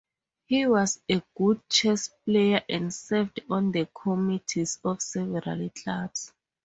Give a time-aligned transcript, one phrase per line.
[0.47, 6.33] He was a good chess player, and served on the committees of several clubs.